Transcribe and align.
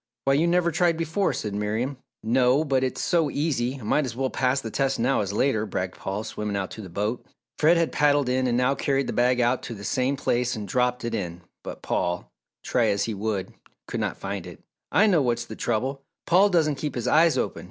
"Why 0.23 0.33
you 0.33 0.47
never 0.47 0.71
tried 0.71 0.97
before," 0.97 1.31
said 1.31 1.53
Miriam. 1.53 1.97
"No, 2.23 2.63
but 2.63 2.83
it's 2.83 3.01
so 3.03 3.29
easy! 3.29 3.77
I 3.79 3.83
might 3.83 4.03
as 4.03 4.15
well 4.15 4.31
pass 4.31 4.59
the 4.59 4.71
test 4.71 4.97
now 4.99 5.21
as 5.21 5.31
later," 5.31 5.67
bragged 5.67 5.93
Paul, 5.93 6.23
swimming 6.23 6.57
out 6.57 6.71
to 6.71 6.81
the 6.81 6.89
boat. 6.89 7.23
Fred 7.59 7.77
had 7.77 7.91
paddled 7.91 8.27
in 8.27 8.47
and 8.47 8.57
now 8.57 8.73
carried 8.73 9.05
the 9.05 9.13
bag 9.13 9.39
out 9.39 9.61
to 9.61 9.75
the 9.75 9.83
same 9.83 10.15
place 10.15 10.55
and 10.55 10.67
dropped 10.67 11.05
it 11.05 11.13
in 11.13 11.41
but 11.63 11.83
Paul, 11.83 12.31
try 12.63 12.87
as 12.87 13.03
he 13.03 13.13
would, 13.13 13.53
could 13.87 13.99
not 13.99 14.17
find 14.17 14.47
it. 14.47 14.63
"I 14.91 15.05
know 15.05 15.21
what's 15.21 15.45
the 15.45 15.55
trouble 15.55 16.01
Paul 16.25 16.49
doesn't 16.49 16.79
keep 16.79 16.95
his 16.95 17.07
eyes 17.07 17.37
open. 17.37 17.59